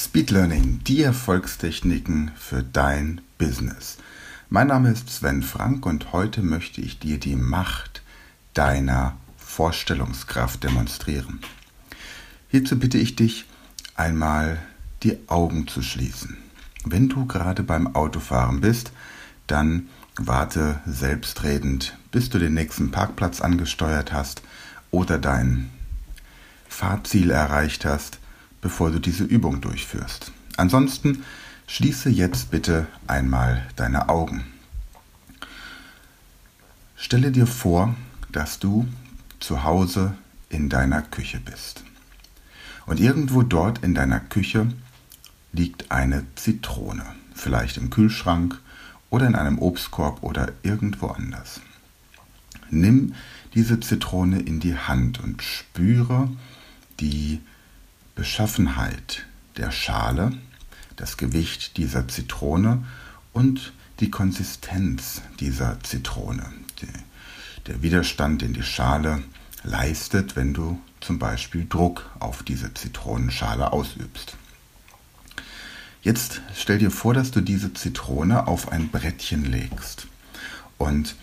Speed 0.00 0.30
Learning, 0.30 0.78
die 0.84 1.02
Erfolgstechniken 1.02 2.30
für 2.36 2.62
dein 2.62 3.20
Business. 3.36 3.98
Mein 4.48 4.68
Name 4.68 4.92
ist 4.92 5.10
Sven 5.10 5.42
Frank 5.42 5.84
und 5.86 6.12
heute 6.12 6.40
möchte 6.40 6.80
ich 6.80 7.00
dir 7.00 7.18
die 7.18 7.34
Macht 7.34 8.02
deiner 8.54 9.16
Vorstellungskraft 9.38 10.62
demonstrieren. 10.62 11.40
Hierzu 12.48 12.78
bitte 12.78 12.96
ich 12.96 13.16
dich, 13.16 13.46
einmal 13.96 14.58
die 15.02 15.18
Augen 15.26 15.66
zu 15.66 15.82
schließen. 15.82 16.36
Wenn 16.84 17.08
du 17.08 17.26
gerade 17.26 17.64
beim 17.64 17.96
Autofahren 17.96 18.60
bist, 18.60 18.92
dann 19.48 19.88
warte 20.16 20.80
selbstredend, 20.86 21.98
bis 22.12 22.30
du 22.30 22.38
den 22.38 22.54
nächsten 22.54 22.92
Parkplatz 22.92 23.40
angesteuert 23.40 24.12
hast 24.12 24.42
oder 24.92 25.18
dein 25.18 25.70
Fahrziel 26.68 27.32
erreicht 27.32 27.84
hast 27.84 28.20
bevor 28.60 28.90
du 28.90 28.98
diese 28.98 29.24
Übung 29.24 29.60
durchführst. 29.60 30.32
Ansonsten 30.56 31.24
schließe 31.66 32.08
jetzt 32.10 32.50
bitte 32.50 32.86
einmal 33.06 33.66
deine 33.76 34.08
Augen. 34.08 34.44
Stelle 36.96 37.30
dir 37.30 37.46
vor, 37.46 37.94
dass 38.32 38.58
du 38.58 38.86
zu 39.38 39.62
Hause 39.62 40.16
in 40.48 40.68
deiner 40.68 41.02
Küche 41.02 41.38
bist. 41.38 41.84
Und 42.86 43.00
irgendwo 43.00 43.42
dort 43.42 43.84
in 43.84 43.94
deiner 43.94 44.18
Küche 44.18 44.66
liegt 45.52 45.90
eine 45.90 46.24
Zitrone, 46.34 47.04
vielleicht 47.34 47.76
im 47.76 47.90
Kühlschrank 47.90 48.58
oder 49.10 49.26
in 49.26 49.34
einem 49.34 49.58
Obstkorb 49.58 50.22
oder 50.22 50.52
irgendwo 50.62 51.08
anders. 51.08 51.60
Nimm 52.70 53.14
diese 53.54 53.80
Zitrone 53.80 54.40
in 54.40 54.60
die 54.60 54.76
Hand 54.76 55.20
und 55.20 55.42
spüre 55.42 56.28
die 57.00 57.40
Beschaffenheit 58.18 59.26
der 59.58 59.70
Schale, 59.70 60.32
das 60.96 61.18
Gewicht 61.18 61.76
dieser 61.76 62.08
Zitrone 62.08 62.84
und 63.32 63.72
die 64.00 64.10
Konsistenz 64.10 65.22
dieser 65.38 65.78
Zitrone. 65.84 66.42
der 67.68 67.80
Widerstand, 67.80 68.42
den 68.42 68.54
die 68.54 68.64
Schale 68.64 69.22
leistet, 69.62 70.34
wenn 70.34 70.52
du 70.52 70.80
zum 71.00 71.20
Beispiel 71.20 71.66
Druck 71.68 72.10
auf 72.18 72.42
diese 72.42 72.74
Zitronenschale 72.74 73.72
ausübst. 73.72 74.36
Jetzt 76.02 76.40
stell 76.56 76.78
dir 76.78 76.90
vor, 76.90 77.14
dass 77.14 77.30
du 77.30 77.40
diese 77.40 77.72
Zitrone 77.72 78.48
auf 78.48 78.72
ein 78.72 78.88
Brettchen 78.88 79.44
legst 79.44 80.08
und 80.76 81.14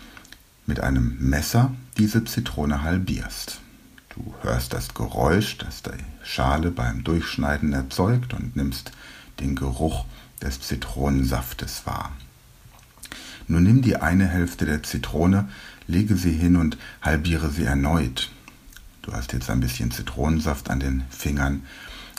mit 0.64 0.80
einem 0.80 1.18
Messer 1.20 1.74
diese 1.98 2.24
Zitrone 2.24 2.82
halbierst. 2.82 3.60
Du 4.16 4.34
hörst 4.40 4.72
das 4.72 4.94
Geräusch, 4.94 5.58
das 5.58 5.82
die 5.82 5.90
Schale 6.24 6.70
beim 6.70 7.04
Durchschneiden 7.04 7.74
erzeugt 7.74 8.32
und 8.32 8.56
nimmst 8.56 8.92
den 9.40 9.54
Geruch 9.54 10.06
des 10.40 10.60
Zitronensaftes 10.60 11.86
wahr. 11.86 12.12
Nun 13.46 13.62
nimm 13.62 13.82
die 13.82 13.96
eine 13.96 14.26
Hälfte 14.26 14.64
der 14.64 14.82
Zitrone, 14.82 15.48
lege 15.86 16.16
sie 16.16 16.32
hin 16.32 16.56
und 16.56 16.78
halbiere 17.02 17.50
sie 17.50 17.64
erneut. 17.64 18.30
Du 19.02 19.12
hast 19.12 19.34
jetzt 19.34 19.50
ein 19.50 19.60
bisschen 19.60 19.90
Zitronensaft 19.90 20.70
an 20.70 20.80
den 20.80 21.04
Fingern 21.10 21.62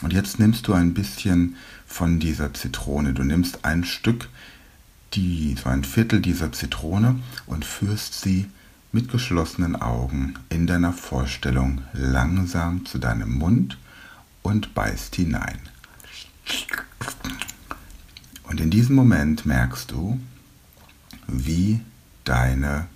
und 0.02 0.12
jetzt 0.12 0.38
nimmst 0.38 0.68
du 0.68 0.74
ein 0.74 0.94
bisschen 0.94 1.56
von 1.86 2.20
dieser 2.20 2.54
Zitrone. 2.54 3.12
Du 3.12 3.24
nimmst 3.24 3.64
ein 3.64 3.84
Stück, 3.84 4.28
die, 5.14 5.56
so 5.62 5.68
ein 5.68 5.84
Viertel 5.84 6.20
dieser 6.20 6.52
Zitrone 6.52 7.18
und 7.46 7.64
führst 7.64 8.20
sie 8.20 8.48
mit 8.92 9.10
geschlossenen 9.10 9.76
Augen 9.76 10.34
in 10.48 10.66
deiner 10.66 10.92
Vorstellung 10.92 11.82
langsam 11.92 12.86
zu 12.86 12.98
deinem 12.98 13.32
Mund 13.32 13.78
und 14.42 14.74
beißt 14.74 15.14
hinein. 15.14 15.58
Und 18.44 18.60
in 18.60 18.70
diesem 18.70 18.96
Moment 18.96 19.44
merkst 19.44 19.90
du, 19.90 20.18
wie 21.26 21.80
deine 22.24 22.86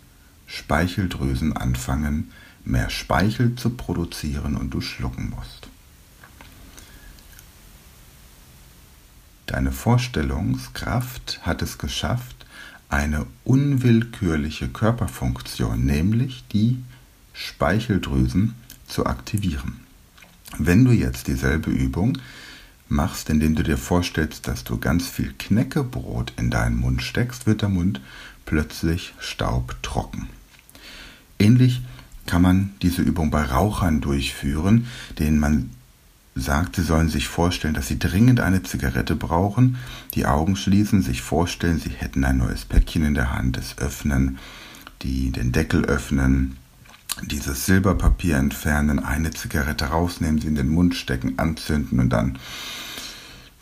Speicheldrüsen 0.46 1.56
anfangen, 1.56 2.32
mehr 2.64 2.88
Speichel 2.88 3.54
zu 3.56 3.70
produzieren 3.70 4.56
und 4.56 4.70
du 4.70 4.80
schlucken 4.80 5.30
musst. 5.30 5.68
Deine 9.46 9.72
Vorstellungskraft 9.72 11.40
hat 11.42 11.60
es 11.60 11.76
geschafft, 11.76 12.41
eine 12.92 13.26
unwillkürliche 13.44 14.68
Körperfunktion, 14.68 15.84
nämlich 15.84 16.44
die 16.52 16.78
Speicheldrüsen, 17.32 18.54
zu 18.86 19.06
aktivieren. 19.06 19.80
Wenn 20.58 20.84
du 20.84 20.90
jetzt 20.90 21.26
dieselbe 21.26 21.70
Übung 21.70 22.18
machst, 22.88 23.30
indem 23.30 23.54
du 23.54 23.62
dir 23.62 23.78
vorstellst, 23.78 24.46
dass 24.46 24.64
du 24.64 24.76
ganz 24.76 25.08
viel 25.08 25.32
Knäckebrot 25.38 26.34
in 26.36 26.50
deinen 26.50 26.76
Mund 26.76 27.02
steckst, 27.02 27.46
wird 27.46 27.62
der 27.62 27.70
Mund 27.70 28.02
plötzlich 28.44 29.14
staubtrocken. 29.18 30.28
Ähnlich 31.38 31.80
kann 32.26 32.42
man 32.42 32.74
diese 32.82 33.00
Übung 33.00 33.30
bei 33.30 33.42
Rauchern 33.42 34.02
durchführen, 34.02 34.86
denen 35.18 35.38
man 35.38 35.70
sagt, 36.34 36.76
sie 36.76 36.82
sollen 36.82 37.08
sich 37.08 37.28
vorstellen, 37.28 37.74
dass 37.74 37.88
sie 37.88 37.98
dringend 37.98 38.40
eine 38.40 38.62
Zigarette 38.62 39.16
brauchen, 39.16 39.76
die 40.14 40.26
Augen 40.26 40.56
schließen, 40.56 41.02
sich 41.02 41.20
vorstellen, 41.22 41.78
sie 41.78 41.90
hätten 41.90 42.24
ein 42.24 42.38
neues 42.38 42.64
Päckchen 42.64 43.04
in 43.04 43.14
der 43.14 43.32
Hand, 43.32 43.58
es 43.58 43.76
öffnen, 43.78 44.38
die, 45.02 45.30
den 45.30 45.52
Deckel 45.52 45.84
öffnen, 45.84 46.56
dieses 47.22 47.66
Silberpapier 47.66 48.36
entfernen, 48.36 48.98
eine 48.98 49.30
Zigarette 49.30 49.86
rausnehmen, 49.86 50.40
sie 50.40 50.48
in 50.48 50.54
den 50.54 50.70
Mund 50.70 50.94
stecken, 50.94 51.38
anzünden 51.38 52.00
und 52.00 52.10
dann 52.10 52.38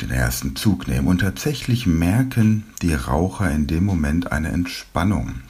den 0.01 0.11
ersten 0.11 0.57
Zug 0.57 0.87
nehmen. 0.87 1.09
Und 1.09 1.21
tatsächlich 1.21 1.87
merken 1.87 2.65
die 2.81 2.95
Raucher 2.95 3.51
in 3.51 3.67
dem 3.67 3.85
Moment 3.85 4.31
eine 4.31 4.49
Entspannung. 4.49 5.43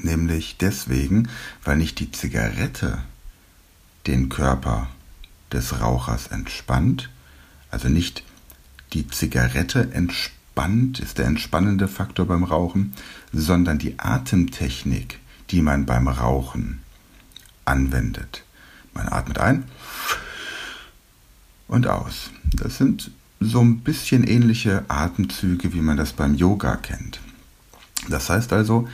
Nämlich 0.00 0.56
deswegen, 0.58 1.28
weil 1.64 1.76
nicht 1.76 1.98
die 1.98 2.12
Zigarette 2.12 2.98
den 4.06 4.28
Körper 4.28 4.88
des 5.52 5.80
Rauchers 5.80 6.28
entspannt, 6.28 7.10
also 7.70 7.88
nicht 7.88 8.22
die 8.92 9.06
Zigarette 9.08 9.92
entspannt, 9.92 11.00
ist 11.00 11.18
der 11.18 11.26
entspannende 11.26 11.88
Faktor 11.88 12.26
beim 12.26 12.44
Rauchen, 12.44 12.94
sondern 13.32 13.78
die 13.78 13.98
Atemtechnik, 13.98 15.18
die 15.50 15.62
man 15.62 15.86
beim 15.86 16.08
Rauchen 16.08 16.80
anwendet. 17.64 18.44
Man 18.94 19.08
atmet 19.08 19.38
ein 19.38 19.64
und 21.68 21.86
aus. 21.86 22.30
Das 22.52 22.78
sind 22.78 23.10
so 23.40 23.60
ein 23.60 23.80
bisschen 23.80 24.24
ähnliche 24.24 24.84
Atemzüge, 24.88 25.72
wie 25.72 25.80
man 25.80 25.96
das 25.96 26.12
beim 26.12 26.34
Yoga 26.34 26.76
kennt. 26.76 27.20
Das 28.08 28.30
heißt 28.30 28.52
also, 28.52 28.88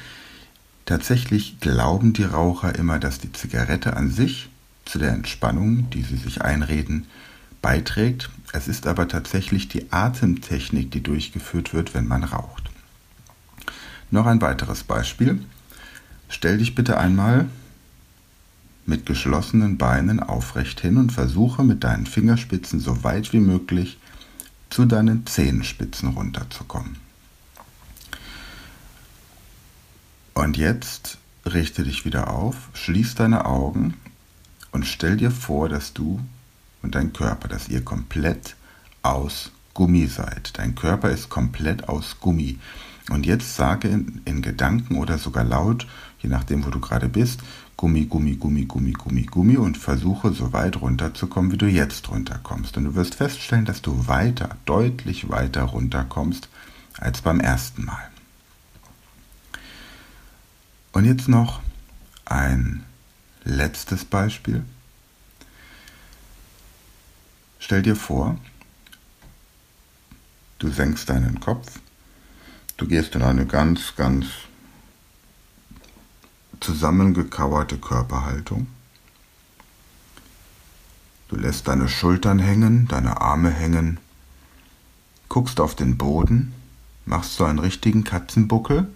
tatsächlich 0.84 1.60
glauben 1.60 2.12
die 2.12 2.24
Raucher 2.24 2.74
immer, 2.74 2.98
dass 2.98 3.18
die 3.18 3.32
Zigarette 3.32 3.96
an 3.96 4.10
sich 4.10 4.50
zu 4.84 4.98
der 4.98 5.12
Entspannung, 5.12 5.90
die 5.90 6.02
sie 6.02 6.16
sich 6.16 6.42
einreden, 6.42 7.06
beiträgt. 7.62 8.30
Es 8.52 8.68
ist 8.68 8.86
aber 8.86 9.08
tatsächlich 9.08 9.68
die 9.68 9.90
Atemtechnik, 9.90 10.90
die 10.90 11.02
durchgeführt 11.02 11.72
wird, 11.72 11.94
wenn 11.94 12.06
man 12.06 12.24
raucht. 12.24 12.70
Noch 14.10 14.26
ein 14.26 14.40
weiteres 14.40 14.84
Beispiel. 14.84 15.42
Stell 16.28 16.58
dich 16.58 16.74
bitte 16.74 16.98
einmal 16.98 17.48
mit 18.86 19.06
geschlossenen 19.06 19.78
Beinen 19.78 20.20
aufrecht 20.20 20.80
hin 20.80 20.98
und 20.98 21.10
versuche 21.10 21.64
mit 21.64 21.84
deinen 21.84 22.06
Fingerspitzen 22.06 22.80
so 22.80 23.02
weit 23.02 23.32
wie 23.32 23.40
möglich 23.40 23.98
zu 24.68 24.84
deinen 24.84 25.26
Zehenspitzen 25.26 26.10
runterzukommen. 26.10 26.96
Und 30.34 30.56
jetzt 30.56 31.18
richte 31.46 31.84
dich 31.84 32.04
wieder 32.04 32.30
auf, 32.30 32.68
schließ 32.74 33.14
deine 33.14 33.46
Augen 33.46 33.94
und 34.74 34.84
stell 34.86 35.16
dir 35.16 35.30
vor, 35.30 35.68
dass 35.68 35.92
du 35.92 36.20
und 36.82 36.96
dein 36.96 37.12
Körper, 37.12 37.46
dass 37.46 37.68
ihr 37.68 37.84
komplett 37.84 38.56
aus 39.02 39.52
Gummi 39.72 40.08
seid. 40.08 40.58
Dein 40.58 40.74
Körper 40.74 41.10
ist 41.10 41.28
komplett 41.28 41.88
aus 41.88 42.16
Gummi. 42.20 42.58
Und 43.08 43.24
jetzt 43.24 43.54
sage 43.54 43.86
in, 43.86 44.20
in, 44.24 44.42
Gedanken 44.42 44.96
oder 44.96 45.16
sogar 45.16 45.44
laut, 45.44 45.86
je 46.20 46.28
nachdem, 46.28 46.66
wo 46.66 46.70
du 46.70 46.80
gerade 46.80 47.08
bist, 47.08 47.40
Gummi, 47.76 48.06
Gummi, 48.06 48.34
Gummi, 48.34 48.64
Gummi, 48.64 48.92
Gummi, 48.92 49.22
Gummi 49.22 49.56
und 49.58 49.78
versuche 49.78 50.32
so 50.32 50.52
weit 50.52 50.80
runterzukommen, 50.80 51.52
wie 51.52 51.58
du 51.58 51.66
jetzt 51.66 52.10
runterkommst. 52.10 52.76
Und 52.76 52.84
du 52.84 52.94
wirst 52.96 53.14
feststellen, 53.14 53.66
dass 53.66 53.80
du 53.80 54.08
weiter, 54.08 54.56
deutlich 54.64 55.28
weiter 55.28 55.62
runterkommst 55.62 56.48
als 56.98 57.20
beim 57.20 57.38
ersten 57.38 57.84
Mal. 57.84 58.10
Und 60.90 61.04
jetzt 61.04 61.28
noch 61.28 61.60
ein 62.24 62.82
Letztes 63.44 64.06
Beispiel. 64.06 64.64
Stell 67.64 67.80
dir 67.80 67.96
vor, 67.96 68.36
du 70.58 70.68
senkst 70.70 71.08
deinen 71.08 71.40
Kopf, 71.40 71.80
du 72.76 72.86
gehst 72.86 73.14
in 73.14 73.22
eine 73.22 73.46
ganz, 73.46 73.96
ganz 73.96 74.26
zusammengekauerte 76.60 77.78
Körperhaltung. 77.78 78.66
Du 81.28 81.36
lässt 81.36 81.66
deine 81.66 81.88
Schultern 81.88 82.38
hängen, 82.38 82.86
deine 82.86 83.22
Arme 83.22 83.50
hängen 83.50 83.98
guckst 85.30 85.58
auf 85.58 85.74
den 85.74 85.96
Boden, 85.96 86.52
machst 87.06 87.34
so 87.34 87.44
einen 87.44 87.58
richtigen 87.58 88.04
Katzenbuckel 88.04 88.86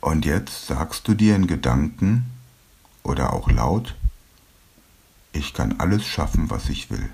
und 0.00 0.24
jetzt 0.24 0.68
sagst 0.68 1.08
du 1.08 1.14
dir 1.14 1.34
in 1.34 1.48
Gedanken 1.48 2.30
oder 3.02 3.32
auch 3.32 3.50
laut, 3.50 3.96
ich 5.38 5.54
kann 5.54 5.78
alles 5.78 6.04
schaffen, 6.04 6.50
was 6.50 6.68
ich 6.68 6.90
will. 6.90 7.08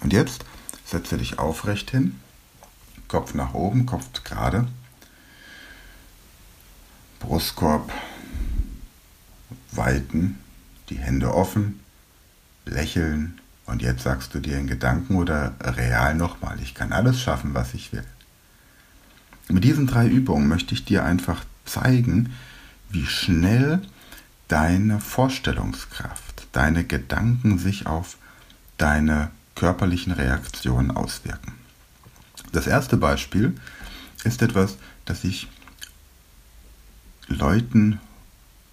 Und 0.00 0.12
jetzt 0.12 0.44
setze 0.84 1.18
dich 1.18 1.38
aufrecht 1.38 1.90
hin, 1.90 2.20
Kopf 3.08 3.34
nach 3.34 3.54
oben, 3.54 3.86
Kopf 3.86 4.22
gerade, 4.24 4.68
Brustkorb 7.18 7.90
weiten, 9.72 10.38
die 10.88 10.98
Hände 10.98 11.34
offen, 11.34 11.80
lächeln 12.66 13.40
und 13.66 13.82
jetzt 13.82 14.02
sagst 14.02 14.34
du 14.34 14.40
dir 14.40 14.58
in 14.58 14.66
Gedanken 14.66 15.16
oder 15.16 15.54
real 15.60 16.14
nochmal, 16.14 16.58
ich 16.60 16.74
kann 16.74 16.92
alles 16.92 17.20
schaffen, 17.20 17.54
was 17.54 17.74
ich 17.74 17.92
will. 17.92 18.04
Mit 19.48 19.64
diesen 19.64 19.86
drei 19.86 20.06
Übungen 20.06 20.48
möchte 20.48 20.74
ich 20.74 20.84
dir 20.84 21.04
einfach 21.04 21.44
zeigen, 21.64 22.34
wie 22.90 23.06
schnell 23.06 23.82
deine 24.50 24.98
Vorstellungskraft, 24.98 26.48
deine 26.50 26.84
Gedanken 26.84 27.58
sich 27.58 27.86
auf 27.86 28.18
deine 28.78 29.30
körperlichen 29.54 30.12
Reaktionen 30.12 30.90
auswirken. 30.90 31.52
Das 32.50 32.66
erste 32.66 32.96
Beispiel 32.96 33.54
ist 34.24 34.42
etwas, 34.42 34.76
das 35.04 35.22
ich 35.22 35.48
Leuten 37.28 38.00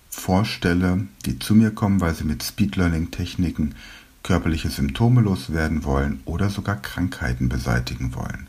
vorstelle, 0.09 1.05
die 1.27 1.37
zu 1.37 1.53
mir 1.53 1.69
kommen, 1.69 2.01
weil 2.01 2.15
sie 2.15 2.23
mit 2.23 2.41
Speed 2.41 2.75
Learning 2.75 3.11
Techniken 3.11 3.75
körperliche 4.23 4.69
Symptome 4.69 5.21
loswerden 5.21 5.83
wollen 5.83 6.21
oder 6.25 6.49
sogar 6.49 6.77
Krankheiten 6.77 7.49
beseitigen 7.49 8.15
wollen. 8.15 8.47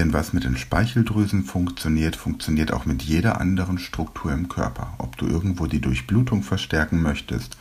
Denn 0.00 0.14
was 0.14 0.32
mit 0.32 0.44
den 0.44 0.56
Speicheldrüsen 0.56 1.44
funktioniert, 1.44 2.16
funktioniert 2.16 2.72
auch 2.72 2.86
mit 2.86 3.02
jeder 3.02 3.38
anderen 3.38 3.76
Struktur 3.76 4.32
im 4.32 4.48
Körper. 4.48 4.94
Ob 4.96 5.18
du 5.18 5.26
irgendwo 5.26 5.66
die 5.66 5.82
Durchblutung 5.82 6.42
verstärken 6.42 7.02
möchtest, 7.02 7.58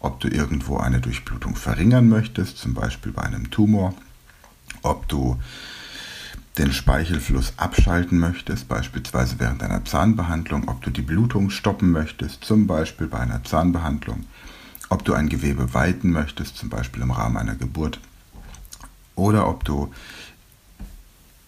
ob 0.00 0.18
du 0.18 0.28
irgendwo 0.28 0.78
eine 0.78 1.02
Durchblutung 1.02 1.54
verringern 1.54 2.08
möchtest, 2.08 2.56
zum 2.56 2.72
Beispiel 2.72 3.12
bei 3.12 3.20
einem 3.24 3.50
Tumor, 3.50 3.94
ob 4.80 5.06
du 5.08 5.38
den 6.56 6.72
Speichelfluss 6.72 7.52
abschalten 7.58 8.18
möchtest, 8.18 8.68
beispielsweise 8.68 9.34
während 9.38 9.62
einer 9.62 9.84
Zahnbehandlung, 9.84 10.68
ob 10.68 10.80
du 10.80 10.88
die 10.88 11.02
Blutung 11.02 11.50
stoppen 11.50 11.92
möchtest, 11.92 12.42
zum 12.42 12.66
Beispiel 12.66 13.06
bei 13.06 13.20
einer 13.20 13.44
Zahnbehandlung, 13.44 14.24
ob 14.88 15.04
du 15.04 15.12
ein 15.12 15.28
Gewebe 15.28 15.74
weiten 15.74 16.10
möchtest, 16.10 16.56
zum 16.56 16.70
Beispiel 16.70 17.02
im 17.02 17.10
Rahmen 17.10 17.36
einer 17.36 17.56
Geburt, 17.56 18.00
oder 19.14 19.46
ob 19.46 19.64
du 19.64 19.92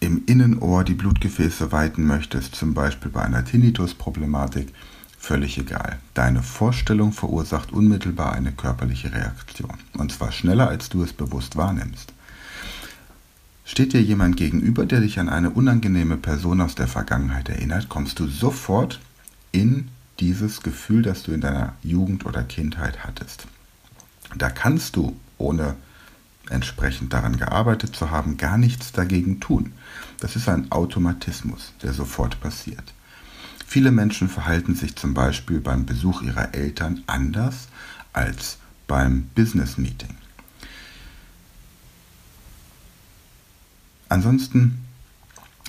im 0.05 0.23
Innenohr 0.25 0.83
die 0.83 0.93
Blutgefäße 0.93 1.71
weiten 1.71 2.05
möchtest, 2.05 2.55
zum 2.55 2.73
Beispiel 2.73 3.11
bei 3.11 3.21
einer 3.21 3.43
Tinnitus-Problematik, 3.43 4.73
völlig 5.17 5.57
egal. 5.57 5.99
Deine 6.13 6.43
Vorstellung 6.43 7.11
verursacht 7.11 7.71
unmittelbar 7.71 8.33
eine 8.33 8.51
körperliche 8.51 9.11
Reaktion. 9.11 9.73
Und 9.97 10.11
zwar 10.11 10.31
schneller, 10.31 10.67
als 10.67 10.89
du 10.89 11.03
es 11.03 11.13
bewusst 11.13 11.55
wahrnimmst. 11.55 12.13
Steht 13.65 13.93
dir 13.93 14.01
jemand 14.01 14.37
gegenüber, 14.37 14.85
der 14.85 15.01
dich 15.01 15.19
an 15.19 15.27
eine 15.27 15.49
unangenehme 15.49 16.17
Person 16.17 16.61
aus 16.61 16.75
der 16.75 16.87
Vergangenheit 16.87 17.49
erinnert, 17.49 17.89
kommst 17.89 18.19
du 18.19 18.27
sofort 18.27 18.99
in 19.51 19.87
dieses 20.19 20.61
Gefühl, 20.61 21.01
das 21.01 21.23
du 21.23 21.31
in 21.31 21.41
deiner 21.41 21.73
Jugend 21.81 22.25
oder 22.25 22.43
Kindheit 22.43 23.03
hattest. 23.03 23.47
Da 24.37 24.49
kannst 24.49 24.95
du, 24.95 25.15
ohne 25.37 25.75
entsprechend 26.49 27.13
daran 27.13 27.37
gearbeitet 27.37 27.95
zu 27.95 28.11
haben, 28.11 28.37
gar 28.37 28.57
nichts 28.57 28.91
dagegen 28.91 29.39
tun. 29.39 29.73
Das 30.19 30.35
ist 30.35 30.47
ein 30.49 30.71
Automatismus, 30.71 31.73
der 31.81 31.93
sofort 31.93 32.39
passiert. 32.41 32.93
Viele 33.67 33.91
Menschen 33.91 34.29
verhalten 34.29 34.75
sich 34.75 34.95
zum 34.95 35.13
Beispiel 35.13 35.59
beim 35.59 35.85
Besuch 35.85 36.21
ihrer 36.21 36.53
Eltern 36.53 37.03
anders 37.07 37.67
als 38.13 38.57
beim 38.87 39.23
Business 39.35 39.77
Meeting. 39.77 40.15
Ansonsten 44.07 44.85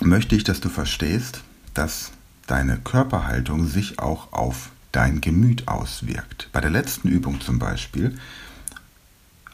möchte 0.01 0.37
ich, 0.37 0.45
dass 0.45 0.61
du 0.61 0.69
verstehst, 0.69 1.43
dass 1.75 2.13
deine 2.47 2.77
Körperhaltung 2.79 3.67
sich 3.67 3.99
auch 3.99 4.33
auf 4.33 4.71
dein 4.93 5.21
Gemüt 5.21 5.69
auswirkt. 5.69 6.49
Bei 6.53 6.61
der 6.61 6.71
letzten 6.71 7.09
Übung 7.09 7.41
zum 7.41 7.59
Beispiel 7.59 8.17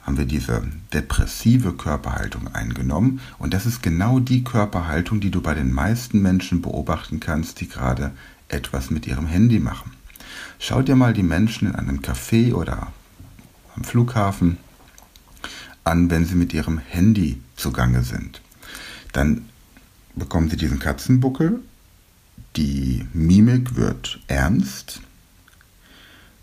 haben 0.03 0.19
wir 0.19 0.25
diese 0.25 0.63
depressive 0.93 1.75
Körperhaltung 1.75 2.49
eingenommen. 2.49 3.21
Und 3.39 3.55
das 3.55 3.67
ist 3.67 3.83
genau 3.83 4.19
die 4.19 4.43
Körperhaltung, 4.43 5.21
die 5.21 5.31
du 5.31 5.41
bei 5.41 5.55
den 5.55 5.73
meisten 5.73 6.21
Menschen 6.21 6.61
beobachten 6.61 7.21
kannst, 7.21 7.61
die 7.61 7.69
gerade 7.69 8.13
etwas 8.49 8.91
mit 8.91 9.07
ihrem 9.07 9.27
Handy 9.27 9.61
machen. 9.61 9.93
Schau 10.59 10.83
dir 10.83 10.97
mal 10.97 11.13
die 11.13 11.23
Menschen 11.23 11.69
in 11.69 11.75
einem 11.75 12.01
Café 12.01 12.53
oder 12.53 12.93
am 13.77 13.85
Flughafen 13.85 14.59
an, 15.85 16.11
wenn 16.11 16.25
sie 16.25 16.35
mit 16.35 16.53
ihrem 16.53 16.79
Handy 16.79 17.41
zugange 17.57 18.03
sind. 18.03 18.41
Dann 19.13 19.47
bekommen 20.15 20.51
sie 20.51 20.57
diesen 20.57 20.79
Katzenbuckel, 20.79 21.61
die 22.57 23.07
Mimik 23.13 23.77
wird 23.77 24.21
ernst, 24.27 25.01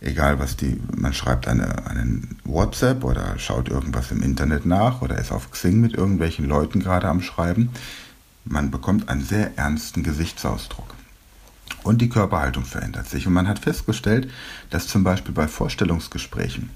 egal 0.02 0.40
was 0.40 0.56
die, 0.56 0.80
man 0.96 1.14
schreibt 1.14 1.48
eine, 1.48 1.86
einen 1.88 2.38
WhatsApp 2.44 3.04
oder 3.04 3.38
schaut 3.38 3.70
irgendwas 3.70 4.12
im 4.12 4.22
Internet 4.22 4.66
nach 4.66 5.02
oder 5.02 5.18
ist 5.18 5.32
auf 5.32 5.52
Xing 5.52 5.80
mit 5.80 5.94
irgendwelchen 5.94 6.46
Leuten 6.46 6.80
gerade 6.80 7.08
am 7.08 7.22
Schreiben, 7.22 7.70
man 8.46 8.72
bekommt 8.72 9.10
einen 9.10 9.24
sehr 9.24 9.58
ernsten 9.58 10.04
Gesichtsausdruck. 10.04 10.96
Und 11.84 12.02
die 12.02 12.10
Körperhaltung 12.10 12.66
verändert 12.66 13.08
sich. 13.08 13.28
Und 13.28 13.34
man 13.34 13.48
hat 13.48 13.60
festgestellt, 13.60 14.30
dass 14.70 14.88
zum 14.88 15.04
Beispiel 15.04 15.34
bei 15.34 15.48
Vorstellungsgesprächen 15.48 16.70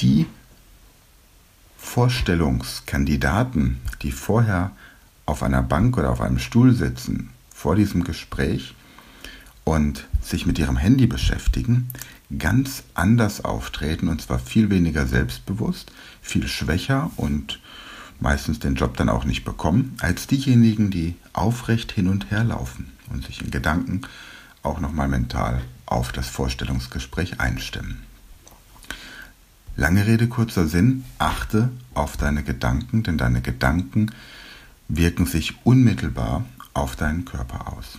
die 0.00 0.26
Vorstellungskandidaten, 1.78 3.80
die 4.02 4.12
vorher 4.12 4.72
auf 5.24 5.42
einer 5.42 5.62
Bank 5.62 5.96
oder 5.96 6.10
auf 6.10 6.20
einem 6.20 6.38
Stuhl 6.38 6.74
sitzen, 6.74 7.30
vor 7.54 7.76
diesem 7.76 8.04
Gespräch 8.04 8.74
und 9.64 10.06
sich 10.28 10.46
mit 10.46 10.58
ihrem 10.58 10.76
Handy 10.76 11.06
beschäftigen, 11.06 11.88
ganz 12.38 12.84
anders 12.94 13.44
auftreten 13.44 14.08
und 14.08 14.20
zwar 14.20 14.38
viel 14.38 14.70
weniger 14.70 15.06
selbstbewusst, 15.06 15.92
viel 16.20 16.46
schwächer 16.46 17.10
und 17.16 17.60
meistens 18.20 18.58
den 18.58 18.74
Job 18.74 18.96
dann 18.96 19.08
auch 19.08 19.24
nicht 19.24 19.44
bekommen, 19.44 19.96
als 20.00 20.26
diejenigen, 20.26 20.90
die 20.90 21.14
aufrecht 21.32 21.92
hin 21.92 22.08
und 22.08 22.30
her 22.30 22.44
laufen 22.44 22.92
und 23.10 23.24
sich 23.24 23.42
in 23.42 23.50
Gedanken 23.50 24.02
auch 24.62 24.80
nochmal 24.80 25.08
mental 25.08 25.62
auf 25.86 26.12
das 26.12 26.28
Vorstellungsgespräch 26.28 27.40
einstimmen. 27.40 28.02
Lange 29.76 30.06
Rede, 30.06 30.26
kurzer 30.26 30.66
Sinn, 30.66 31.04
achte 31.18 31.70
auf 31.94 32.16
deine 32.16 32.42
Gedanken, 32.42 33.04
denn 33.04 33.16
deine 33.16 33.40
Gedanken 33.40 34.10
wirken 34.88 35.24
sich 35.24 35.54
unmittelbar 35.64 36.44
auf 36.74 36.96
deinen 36.96 37.24
Körper 37.24 37.72
aus. 37.72 37.98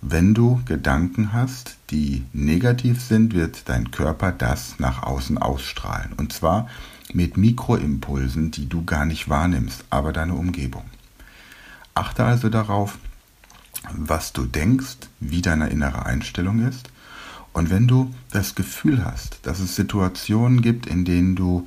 Wenn 0.00 0.34
du 0.34 0.60
Gedanken 0.66 1.32
hast, 1.32 1.76
die 1.90 2.24
negativ 2.32 3.00
sind, 3.00 3.34
wird 3.34 3.68
dein 3.68 3.90
Körper 3.90 4.30
das 4.30 4.78
nach 4.78 5.02
außen 5.02 5.38
ausstrahlen. 5.38 6.12
Und 6.12 6.32
zwar 6.32 6.68
mit 7.12 7.36
Mikroimpulsen, 7.36 8.50
die 8.50 8.68
du 8.68 8.84
gar 8.84 9.04
nicht 9.04 9.28
wahrnimmst, 9.28 9.84
aber 9.90 10.12
deine 10.12 10.34
Umgebung. 10.34 10.84
Achte 11.94 12.24
also 12.24 12.48
darauf, 12.48 12.98
was 13.92 14.32
du 14.32 14.44
denkst, 14.44 15.08
wie 15.20 15.42
deine 15.42 15.68
innere 15.68 16.04
Einstellung 16.04 16.66
ist. 16.66 16.90
Und 17.52 17.70
wenn 17.70 17.88
du 17.88 18.14
das 18.32 18.54
Gefühl 18.54 19.04
hast, 19.04 19.38
dass 19.44 19.60
es 19.60 19.76
Situationen 19.76 20.60
gibt, 20.60 20.86
in 20.86 21.04
denen 21.04 21.36
du 21.36 21.66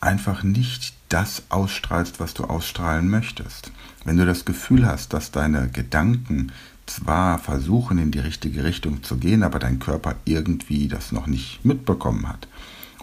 einfach 0.00 0.44
nicht 0.44 0.94
das 1.08 1.42
ausstrahlst, 1.48 2.20
was 2.20 2.34
du 2.34 2.44
ausstrahlen 2.44 3.08
möchtest, 3.08 3.72
wenn 4.04 4.16
du 4.16 4.26
das 4.26 4.44
Gefühl 4.44 4.86
hast, 4.86 5.12
dass 5.12 5.32
deine 5.32 5.68
Gedanken 5.68 6.52
zwar 6.86 7.38
versuchen 7.38 7.98
in 7.98 8.10
die 8.10 8.20
richtige 8.20 8.64
Richtung 8.64 9.02
zu 9.02 9.16
gehen, 9.16 9.42
aber 9.42 9.58
dein 9.58 9.78
Körper 9.78 10.16
irgendwie 10.24 10.88
das 10.88 11.12
noch 11.12 11.26
nicht 11.26 11.64
mitbekommen 11.64 12.28
hat. 12.28 12.48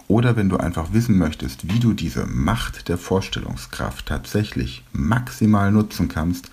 Oder 0.08 0.36
wenn 0.36 0.48
du 0.48 0.58
einfach 0.58 0.92
wissen 0.92 1.16
möchtest, 1.16 1.72
wie 1.72 1.80
du 1.80 1.94
diese 1.94 2.26
Macht 2.26 2.88
der 2.88 2.98
Vorstellungskraft 2.98 4.06
tatsächlich 4.06 4.84
maximal 4.92 5.72
nutzen 5.72 6.08
kannst, 6.08 6.50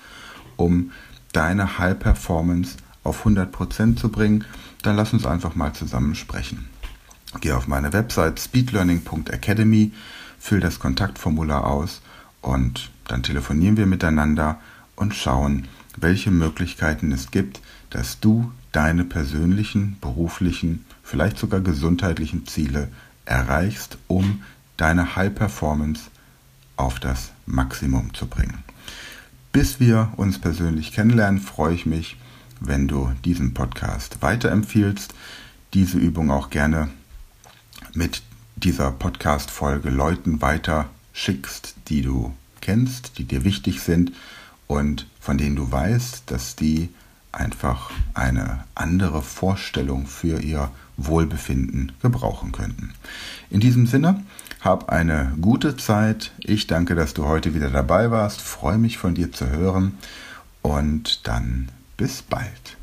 um 0.55 0.91
deine 1.33 1.77
High 1.77 1.99
Performance 1.99 2.77
auf 3.03 3.25
100% 3.25 3.97
zu 3.97 4.09
bringen, 4.09 4.45
dann 4.83 4.95
lass 4.95 5.13
uns 5.13 5.25
einfach 5.25 5.55
mal 5.55 5.73
zusammen 5.73 6.15
sprechen. 6.15 6.69
Geh 7.39 7.53
auf 7.53 7.67
meine 7.67 7.93
Website 7.93 8.39
speedlearning.academy, 8.39 9.91
füll 10.39 10.59
das 10.59 10.79
Kontaktformular 10.79 11.65
aus 11.65 12.01
und 12.41 12.89
dann 13.07 13.23
telefonieren 13.23 13.77
wir 13.77 13.85
miteinander 13.85 14.59
und 14.95 15.15
schauen, 15.15 15.67
welche 15.97 16.31
Möglichkeiten 16.31 17.11
es 17.11 17.31
gibt, 17.31 17.61
dass 17.89 18.19
du 18.19 18.51
deine 18.71 19.03
persönlichen, 19.03 19.97
beruflichen, 19.99 20.85
vielleicht 21.03 21.37
sogar 21.37 21.59
gesundheitlichen 21.59 22.47
Ziele 22.47 22.89
erreichst, 23.25 23.97
um 24.07 24.43
deine 24.77 25.15
High 25.15 25.33
Performance 25.33 26.03
auf 26.77 26.99
das 26.99 27.31
Maximum 27.45 28.13
zu 28.13 28.27
bringen. 28.27 28.63
Bis 29.51 29.79
wir 29.79 30.13
uns 30.15 30.39
persönlich 30.39 30.93
kennenlernen, 30.93 31.41
freue 31.41 31.75
ich 31.75 31.85
mich, 31.85 32.17
wenn 32.61 32.87
du 32.87 33.11
diesen 33.25 33.53
Podcast 33.53 34.21
weiterempfiehlst, 34.21 35.13
diese 35.73 35.97
Übung 35.97 36.31
auch 36.31 36.49
gerne 36.49 36.89
mit 37.93 38.21
dieser 38.55 38.91
Podcast-Folge 38.91 39.89
Leuten 39.89 40.41
weiter 40.41 40.89
schickst, 41.13 41.75
die 41.89 42.01
du 42.01 42.33
kennst, 42.61 43.17
die 43.17 43.25
dir 43.25 43.43
wichtig 43.43 43.81
sind 43.81 44.13
und 44.71 45.05
von 45.19 45.37
denen 45.37 45.57
du 45.57 45.69
weißt, 45.69 46.31
dass 46.31 46.55
die 46.55 46.87
einfach 47.33 47.91
eine 48.13 48.63
andere 48.73 49.21
Vorstellung 49.21 50.07
für 50.07 50.39
ihr 50.39 50.71
Wohlbefinden 50.95 51.91
gebrauchen 52.01 52.53
könnten. 52.53 52.93
In 53.49 53.59
diesem 53.59 53.85
Sinne, 53.85 54.23
hab 54.61 54.89
eine 54.89 55.33
gute 55.41 55.75
Zeit. 55.75 56.31
Ich 56.39 56.67
danke, 56.67 56.95
dass 56.95 57.13
du 57.13 57.25
heute 57.25 57.53
wieder 57.53 57.69
dabei 57.69 58.11
warst. 58.11 58.39
Freue 58.39 58.77
mich 58.77 58.97
von 58.97 59.13
dir 59.13 59.33
zu 59.33 59.49
hören 59.49 59.97
und 60.61 61.27
dann 61.27 61.67
bis 61.97 62.21
bald. 62.21 62.77